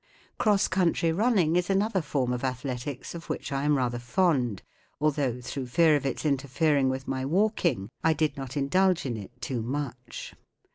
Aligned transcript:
Cross 0.39 0.67
country 0.69 1.11
running 1.11 1.55
is 1.55 1.69
another 1.69 2.01
form 2.01 2.33
of 2.33 2.43
athletics 2.43 3.13
of 3.13 3.29
which 3.29 3.51
I 3.51 3.65
am 3.65 3.77
rather 3.77 3.99
fond* 3.99 4.63
although, 4.99 5.39
through 5.41 5.67
fear 5.67 5.95
of 5.95 6.07
its 6.07 6.25
interfering 6.25 6.89
with 6.89 7.07
my 7.07 7.23
walking, 7.23 7.87
I 8.03 8.13
did 8.13 8.35
not 8.35 8.57
indulge 8.57 9.05
in 9.05 9.15
it 9.15 9.39
too 9.41 9.61
much. 9.61 10.33